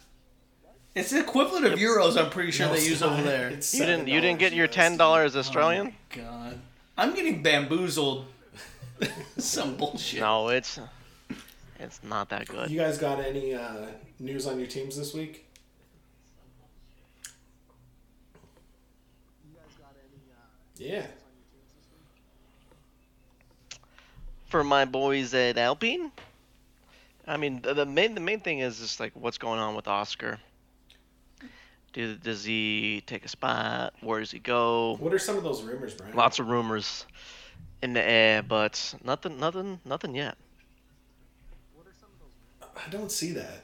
[0.95, 2.17] it's the equivalent of euros.
[2.17, 3.13] I'm pretty sure no, they use not.
[3.13, 3.49] over there.
[3.49, 4.09] It's you didn't.
[4.09, 5.95] You didn't get your ten dollars Australian.
[6.11, 6.59] God,
[6.97, 8.27] I'm getting bamboozled.
[9.37, 10.21] Some bullshit.
[10.21, 10.79] No, it's
[11.79, 12.71] it's not that good.
[12.71, 13.87] You guys got any uh,
[14.19, 15.47] news on your teams this week?
[20.77, 21.07] Yeah.
[24.49, 26.13] For my boys at Alpine,
[27.27, 29.89] I mean the, the main the main thing is just like what's going on with
[29.89, 30.39] Oscar.
[31.93, 33.95] Do, does he take a spot?
[34.03, 34.97] Where does he go?
[35.01, 36.15] What are some of those rumors, Brian?
[36.15, 37.07] Lots of rumors
[37.83, 40.37] in the air, but nothing, nothing, nothing yet.
[42.77, 43.63] I don't see that.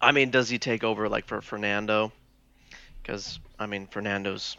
[0.00, 2.12] I mean, does he take over like for Fernando?
[3.02, 4.56] Because I mean, Fernando's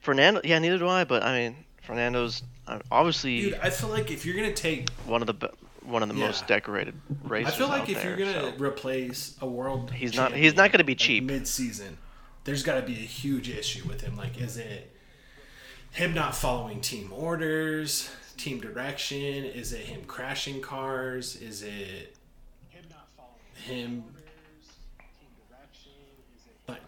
[0.00, 0.40] Fernando.
[0.44, 1.04] Yeah, neither do I.
[1.04, 5.22] But I mean, Fernando's uh, obviously Dude, I feel like if you're gonna take, one
[5.22, 5.50] of the
[5.82, 6.26] one of the Yeah.
[6.26, 7.54] most decorated racers.
[7.54, 8.62] I feel like if there, you're gonna so.
[8.64, 11.24] replace a world, He's not- he's not gonna be cheap.
[11.24, 11.96] mid season.
[12.44, 14.16] There's got to be a huge issue with him.
[14.16, 14.90] Like, is it
[15.90, 19.44] him not following team orders, team direction?
[19.44, 21.36] Is it him crashing cars?
[21.36, 22.16] Is it
[23.68, 24.04] him?
[26.68, 26.80] Like,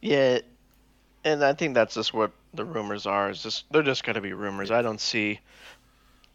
[0.00, 0.40] Yeah,
[1.24, 3.30] and I think that's just what the rumors are.
[3.30, 4.70] Is just they're just gonna be rumors.
[4.70, 5.40] I don't see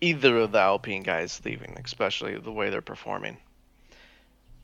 [0.01, 3.37] either of the Alpine guys leaving, especially the way they're performing.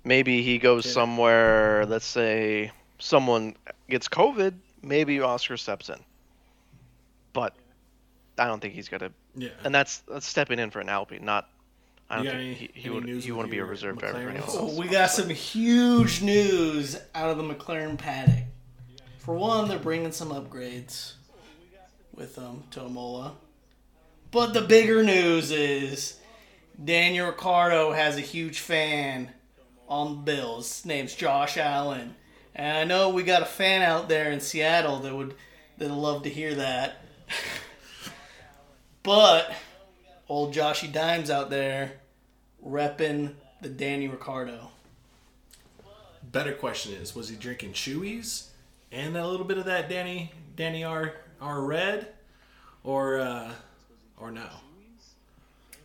[0.03, 0.91] Maybe he goes Yeah.
[0.93, 1.85] somewhere.
[1.85, 3.55] Let's say someone
[3.89, 4.53] gets COVID.
[4.81, 5.99] Maybe Oscar steps in,
[7.33, 7.55] but
[8.37, 9.11] I don't think he's gonna.
[9.35, 9.49] yeah.
[9.63, 11.49] And that's that's stepping in for an Alpine, not.
[12.13, 13.97] I don't You think any- he, he would he with want to be a reserve
[13.97, 14.29] driver for McLaren?
[14.31, 14.77] anyone So else.
[14.77, 18.43] we got some huge news out of the McLaren paddock.
[19.19, 21.13] For one, they're bringing some upgrades
[22.15, 23.31] with um, Tomola.
[24.31, 26.17] But the bigger news is
[26.83, 29.31] Daniel Ricciardo has a huge fan
[29.87, 30.77] on the Bills.
[30.81, 32.15] His name's Josh Allen.
[32.55, 35.35] And I know we got a fan out there in Seattle that would
[35.77, 36.97] that'd love to hear that.
[39.03, 39.53] but
[40.29, 41.93] old Joshy Dimes out there
[42.65, 44.69] repping the Danny Ricciardo.
[46.31, 48.47] Better question is, was he drinking Chewies
[48.91, 52.07] and a little bit of that Danny Danny R R Red,
[52.83, 53.51] or uh,
[54.17, 54.47] or no?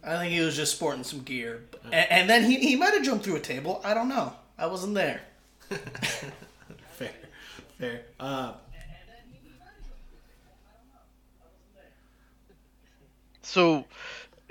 [0.04, 1.64] I think he was just sporting some gear.
[1.84, 3.80] And, and then he, he might have jumped through a table.
[3.84, 4.32] I don't know.
[4.56, 5.22] I wasn't there.
[6.92, 7.10] Fair,
[7.78, 8.02] fair.
[8.18, 8.54] Uh,
[13.42, 13.86] So,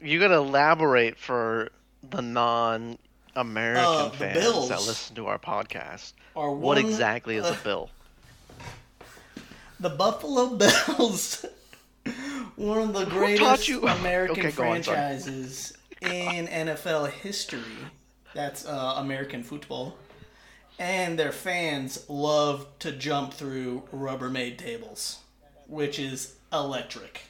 [0.01, 1.69] you gotta elaborate for
[2.11, 2.97] the non
[3.35, 7.89] American Uh, fans that listen to our podcast, Are what exactly is a uh, bill?
[9.79, 11.45] The Buffalo Bills,
[12.55, 13.69] one of the greatest?
[13.83, 17.61] American Okay, go on, franchises in NFL history.
[18.33, 19.95] That's uh, American football.
[20.79, 25.19] And their fans love to jump through Rubbermaid tables,
[25.67, 27.21] which is electric.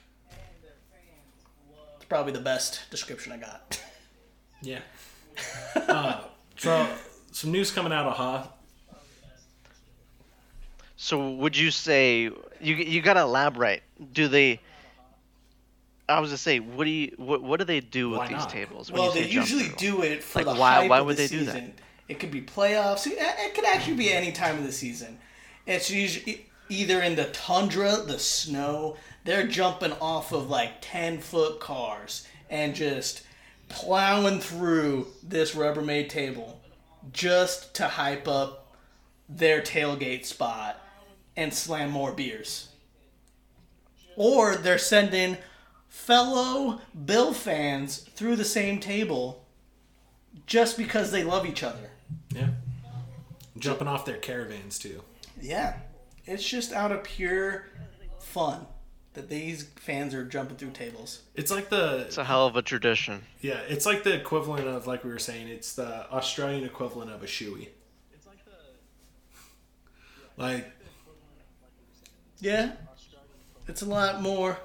[1.95, 3.81] It's probably the best description I got.
[4.61, 4.79] Yeah.
[5.75, 6.21] uh,
[6.57, 6.87] so
[7.31, 8.49] some news coming out of Ha.
[10.95, 12.23] So would you say
[12.59, 13.83] you you gotta elaborate?
[14.13, 14.59] Do they?
[16.09, 18.37] I was to say, what do you what, what do they do with Why these
[18.37, 18.49] not?
[18.49, 18.91] tables?
[18.91, 21.37] Well, they usually do it for Like, the why- hype why of would the they
[21.37, 21.53] do that?
[21.53, 21.73] season.
[22.07, 23.05] It could be playoffs.
[23.05, 25.19] It it could actually be any time of the season.
[25.65, 28.95] It's usually either in the tundra, the snow.
[29.25, 33.23] They're jumping off of like ten foot cars and just
[33.69, 36.61] plowing through this Rubbermaid table
[37.13, 38.75] just to hype up
[39.29, 40.81] their tailgate spot
[41.35, 42.69] and slam more beers.
[44.15, 45.37] Or they're sending
[45.87, 49.45] fellow Bill fans through the same table
[50.45, 51.91] just because they love each other.
[52.33, 52.49] Yeah.
[53.57, 55.03] Jumping off their caravans too.
[55.39, 55.77] Yeah.
[56.25, 57.67] It's just out of pure
[58.19, 58.65] fun
[59.17, 61.23] that these fans are jumping through tables.
[61.33, 63.23] It's like the It's a hell of a tradition.
[63.41, 63.61] yeah.
[63.67, 65.47] It's like the equivalent of like we were saying.
[65.47, 67.69] It's the Australian equivalent of a shoey.
[68.13, 68.51] It's like the
[70.41, 70.71] Like
[72.39, 72.73] Yeah.
[73.67, 74.59] It's a lot more.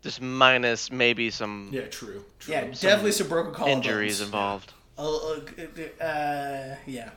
[0.00, 2.24] Just minus maybe some yeah, true.
[2.38, 2.54] true.
[2.54, 3.68] Yeah, definitely some broken collarbones.
[3.68, 4.72] injuries involved.
[4.96, 7.10] Uh, uh, uh, yeah.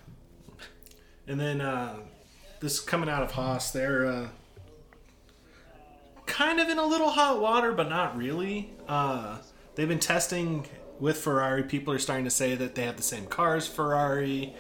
[1.28, 1.96] And then uh,
[2.60, 4.28] this coming out of Haas, they're uh,
[6.26, 8.72] kind of in a little hot water, but not really.
[8.88, 9.38] Uh,
[9.76, 10.66] they've been testing
[11.00, 11.64] with Ferrari.
[11.64, 14.54] People are starting to say that they have the same cars Ferrari.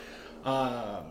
[0.43, 1.02] Uh,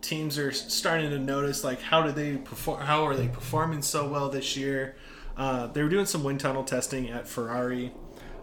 [0.00, 2.80] teams are starting to notice like how do they perform?
[2.80, 4.96] How are they performing so well this year?
[5.36, 7.92] Uh, they were doing some wind tunnel testing at Ferrari.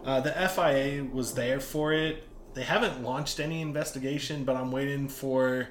[0.04, 2.24] Uh, the FIA was there for it.
[2.54, 5.68] They haven't launched any investigation, but I'm waiting for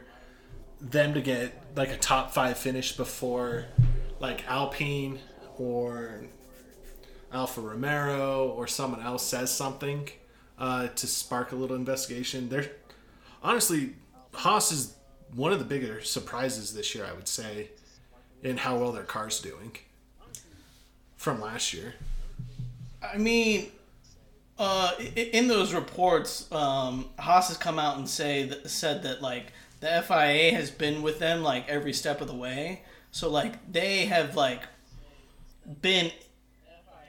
[0.80, 3.66] them to get like a top five finish before
[4.20, 5.20] like Alpine
[5.60, 6.22] or
[7.32, 10.10] Alfa Romero or someone else says something
[10.58, 12.50] uh, to spark a little investigation.
[12.50, 12.72] They're
[13.44, 13.94] honestly
[14.34, 14.96] Haas is
[15.34, 17.70] one of the bigger surprises this year, I would say,
[18.44, 19.76] in how well their car's doing
[21.18, 21.96] from last year.
[23.02, 23.72] I mean,
[24.58, 29.52] uh, in those reports, um, Haas has come out and say that, said that like
[29.80, 32.82] the FIA has been with them like every step of the way.
[33.12, 34.62] So like they have like
[35.82, 36.12] been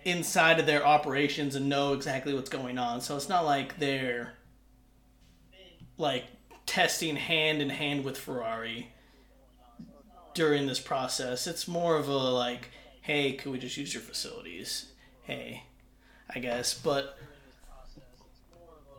[0.04, 3.00] inside of their operations and know exactly what's going on.
[3.00, 4.34] So it's not like they're
[5.98, 6.24] like
[6.64, 8.92] testing hand in hand with Ferrari
[10.34, 11.46] during this process.
[11.46, 14.92] It's more of a like, hey, could we just use your facilities?
[15.22, 15.64] Hey,
[16.32, 17.18] I guess, but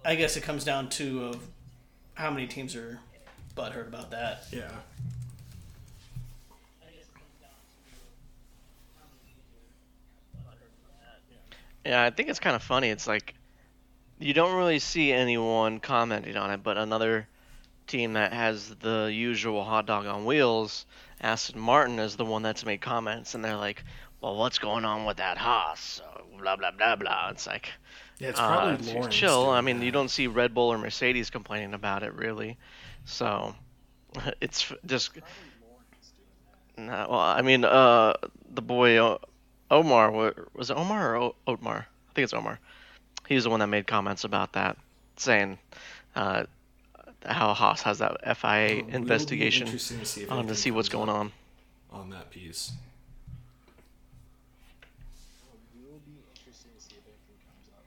[0.03, 1.47] I guess it comes down to of
[2.15, 2.99] how many teams are
[3.55, 4.45] butthurt about that.
[4.51, 4.71] Yeah.
[11.87, 12.89] Yeah, I think it's kind of funny.
[12.89, 13.33] It's like
[14.19, 17.27] you don't really see anyone commenting on it, but another
[17.87, 20.85] team that has the usual hot dog on wheels,
[21.21, 23.83] Aston Martin, is the one that's made comments, and they're like,
[24.19, 26.01] "Well, what's going on with that Haas?"
[26.37, 27.29] Blah blah blah blah.
[27.29, 27.71] It's like,
[28.19, 29.15] Yeah, it's uh, probably it's Lawrence.
[29.15, 29.43] chill.
[29.45, 32.57] doing I mean, you don't see Red Bull or Mercedes complaining about it really,
[33.05, 33.55] so
[34.41, 35.11] it's just.
[36.77, 38.13] Nah, well, I mean, uh,
[38.51, 39.19] the boy O-
[39.69, 40.11] Omar
[40.53, 41.85] was it Omar or o- Otmar?
[42.09, 42.59] I think it's Omar.
[43.27, 44.77] He was the one that made comments about that,
[45.17, 45.59] saying
[46.15, 46.43] uh,
[47.25, 51.31] how Haas has that FIA be investigation to see, to see what's going on.
[51.91, 52.71] on that piece.
[55.75, 57.83] It will be interesting to see if anything comes up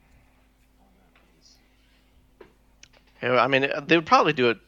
[0.83, 1.55] on that piece.
[3.23, 4.59] Yeah, I mean, they would probably do it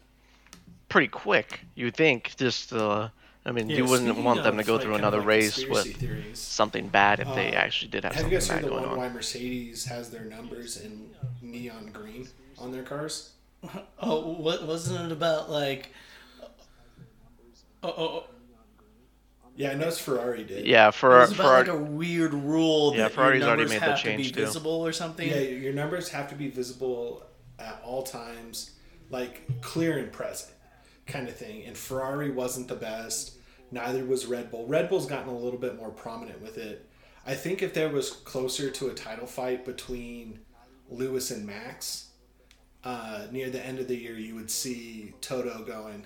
[0.88, 1.60] pretty quick.
[1.74, 3.08] You would think, just uh,
[3.44, 5.66] I mean, Yeah, you wouldn't speaking want them to go like, through another like race
[5.66, 6.38] with theories.
[6.38, 8.84] something bad if they Uh, actually did have, Have you something guys heard the one
[8.84, 8.96] on.
[8.98, 12.28] why Mercedes has their numbers in neon green
[12.58, 13.30] on their cars?
[14.00, 15.92] Oh, what wasn't it about like?
[17.82, 18.24] Oh, oh, oh,
[19.56, 20.66] Yeah, I noticed Ferrari did.
[20.66, 23.62] Yeah, it for was about for like a weird rule Yeah, that Ferrari's your already
[23.62, 24.40] numbers made that have to change, be too.
[24.40, 25.28] visible or something.
[25.28, 27.24] Yeah, your numbers have to be visible
[27.58, 28.70] at all times,
[29.10, 30.52] like clear and present,
[31.06, 31.64] kind of thing.
[31.64, 33.36] And Ferrari wasn't the best.
[33.70, 34.66] Neither was Red Bull.
[34.66, 36.88] Red Bull's gotten a little bit more prominent with it.
[37.26, 40.40] I think if there was closer to a title fight between
[40.90, 42.08] Lewis and Max,
[42.84, 46.04] uh, near the end of the year, you would see Toto going,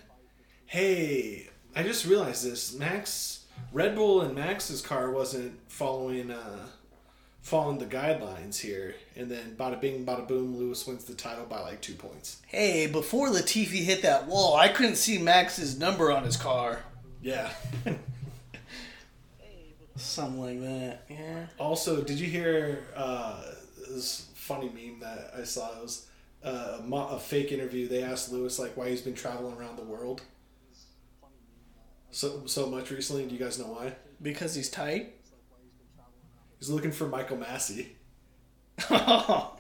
[0.67, 2.75] "Hey, I just realized this.
[2.75, 6.67] Max, Red Bull, and Max's car wasn't following uh,
[7.47, 11.61] following the guidelines here." And then, bada bing, bada boom, Lewis wins the title by
[11.61, 12.43] like two points.
[12.47, 16.81] Hey, before Latifi hit that wall, I couldn't see Max's number on his car.
[17.23, 17.51] Yeah.
[19.97, 21.05] Something like that.
[21.09, 21.47] Yeah.
[21.59, 23.43] Also, did you hear uh,
[23.89, 25.79] this funny meme that I saw?
[25.79, 26.07] It was
[26.45, 27.89] uh, a, a fake interview.
[27.89, 30.23] They asked Lewis like why he's been traveling around the world
[32.17, 33.27] so so much recently.
[33.27, 33.93] Do you guys know why?
[34.23, 35.16] Because he's tight.
[36.59, 37.89] He's looking for Michael Masi.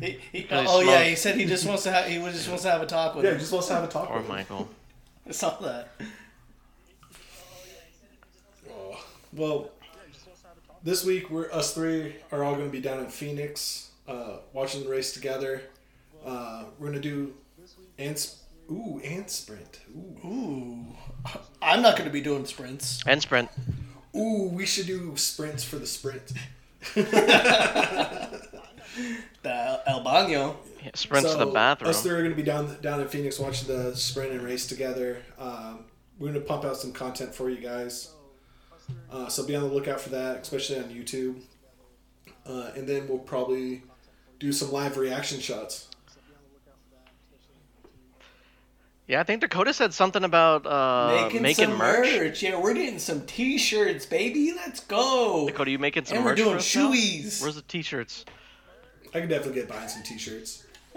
[0.00, 2.64] He- he- Really oh yeah, he said he just wants to have he just wants
[2.64, 3.40] to have a talk with Yeah, he him.
[3.40, 4.32] just wants to have a talk Or with him.
[4.32, 4.68] Michael.
[5.28, 5.88] I saw that.
[8.70, 9.70] Oh, well,
[10.82, 14.82] this week we're us three are all going to be down in Phoenix, uh, watching
[14.82, 15.62] the race together.
[16.26, 17.32] Uh, we're gonna do
[17.98, 18.41] ants.
[18.72, 19.80] Ooh, ant sprint.
[19.94, 20.26] Ooh.
[20.26, 20.86] Ooh,
[21.60, 23.02] I'm not going to be doing sprints.
[23.06, 23.50] And sprint.
[24.16, 26.32] Ooh, we should do sprints for the sprint.
[29.42, 30.56] The El Baño.
[30.82, 31.90] Yeah, sprint to the bathroom.
[31.90, 34.66] Us three are going to be down down in Phoenix watching the sprint and race
[34.66, 35.18] together.
[35.38, 35.84] Um,
[36.18, 38.12] we're going to pump out some content for you guys.
[39.10, 41.40] Uh, so be on the lookout for that, especially on YouTube.
[42.46, 43.82] Uh, and then we'll probably
[44.38, 45.88] do some live reaction shots.
[49.12, 52.08] Yeah, I think Dakota said something about uh, making, making, merch.
[52.18, 52.42] merch.
[52.42, 54.54] Yeah, we're getting some T-shirts, baby.
[54.56, 55.44] Let's go.
[55.46, 56.90] Dakota, you making some And we're doing for us now?
[56.90, 57.42] shoeies.
[57.42, 58.24] Where's the t-shirts?
[59.14, 60.64] I can definitely get behind some t-shirts.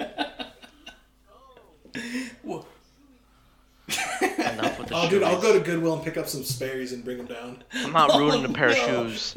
[2.46, 2.64] Wha-
[4.40, 7.04] Enough with the Oh, dude, I'll go to Goodwill and pick up some Sperry's and
[7.04, 7.64] bring them down.
[7.74, 9.02] I'm not Oh, ruining a pair no.
[9.08, 9.34] of shoes.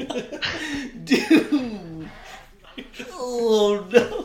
[1.03, 2.09] Dude.
[3.12, 4.18] Oh no.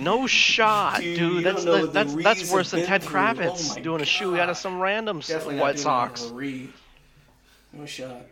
[0.00, 1.44] No shot, Dude, dude.
[1.44, 3.12] that's the, the that's that's worse than Ted through.
[3.18, 6.32] Kravitz Oh my doing a shoe out of some random s- Definitely White doing Sox.
[7.72, 8.22] No shot.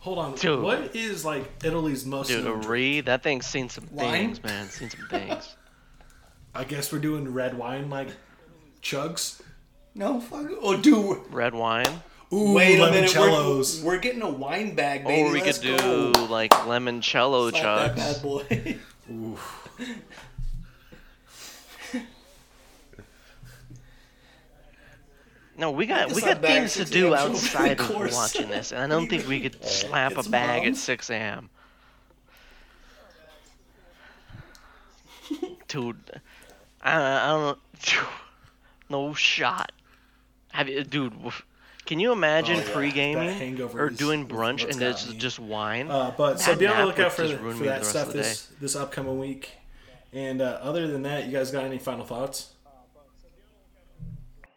[0.00, 0.34] Hold on.
[0.36, 0.62] Dude.
[0.62, 4.12] What is like Italy's most Dude, a known re that thing's seen some Wine?
[4.12, 4.66] things, man.
[4.68, 5.56] Seen some things.
[6.54, 8.08] I guess we're doing red wine like
[8.82, 9.40] chugs.
[9.94, 10.46] No fuck.
[10.62, 11.18] Oh, dude.
[11.30, 12.02] Red wine.
[12.32, 13.14] Ooh, Wait a minute.
[13.16, 15.22] We're, we're getting a wine bag, baby.
[15.22, 16.26] Or we Let's could do go.
[16.28, 18.78] like limoncello Slap that bad boy.
[19.10, 19.38] Ooh.
[25.58, 29.08] No, we got we got things to do outside of watching this, and I don't
[29.08, 31.48] think we could slap a It's bag at 6 a.m.
[35.68, 36.20] Dude,
[36.82, 37.58] I, I don't.
[38.88, 39.72] No shot.
[40.52, 41.12] Have you, dude?
[41.86, 42.72] W- Can you imagine Oh, yeah.
[42.74, 45.16] Pre-gaming hangover or is doing brunch and got it's me.
[45.16, 45.90] just wine?
[45.90, 48.48] Uh, but so be on the lookout for, just ruin for that the stuff this
[48.60, 49.50] this upcoming week.
[50.12, 52.52] And uh, other than that, you guys got any final thoughts?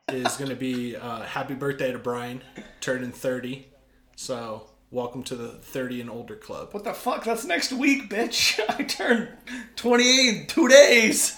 [0.07, 2.41] Is going to be uh, happy birthday to Brian,
[2.81, 3.67] turning thirty.
[4.15, 6.69] So welcome to the thirty and older club.
[6.73, 7.23] What the fuck?
[7.25, 8.59] That's next week, bitch.
[8.79, 9.29] I turned
[9.75, 11.37] 28 in two days.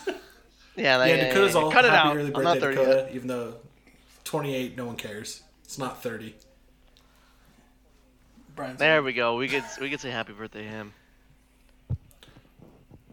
[0.78, 2.16] yeah, like, Yeah, Dakota's all cut it happy out.
[2.18, 2.86] early I'm not birthday, 30 yet.
[2.88, 3.16] Dakota.
[3.16, 3.54] Even though
[4.24, 5.44] twenty-eight, no one cares.
[5.72, 6.36] It's not thirty.
[8.58, 9.38] Brian's There we go.
[9.38, 10.94] We could we could say happy birthday him.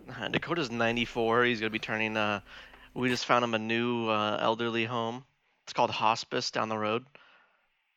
[0.09, 1.45] Uh, Dakota's 94.
[1.45, 2.17] He's gonna be turning.
[2.17, 2.41] Uh,
[2.95, 5.23] we just found him a new uh, elderly home.
[5.63, 7.05] It's called Hospice down the road.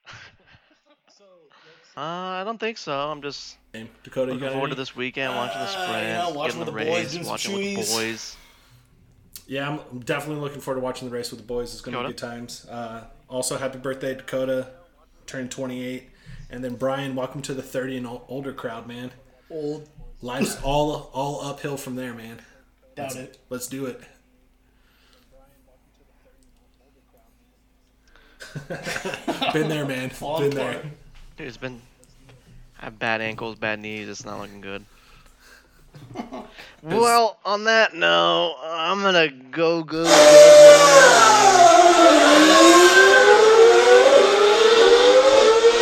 [1.98, 2.00] Uh,
[2.40, 2.94] I don't think so.
[2.94, 3.90] I'm just Name.
[4.04, 4.76] Dakota, you looking got forward any?
[4.76, 7.04] to this weekend, watching the Uh, sprint, you know, watching getting the, with the boys,
[7.04, 8.38] race, doing some watching with the boys.
[9.46, 11.74] Yeah, I'm I'm definitely looking forward to watching the race with the boys.
[11.74, 12.66] It's going to be good times.
[13.32, 14.68] Also, happy birthday, Dakota,
[15.26, 16.10] turned 28.
[16.50, 19.12] And then Brian, welcome to the 30 and older crowd, man.
[19.50, 19.88] old.
[20.22, 22.42] Life's all all uphill from there, man.
[22.96, 23.38] Doubt it.
[23.50, 24.02] Let's do it.
[29.54, 30.10] Been there, man.
[30.10, 30.72] Falling Been there.
[30.72, 30.86] apart.
[31.38, 31.82] Dude, it's been.
[32.82, 34.10] I have bad ankles, bad knees.
[34.10, 34.84] It's not looking good.
[36.84, 40.04] well, on that note, I'm gonna go go.
[40.04, 40.18] go, go.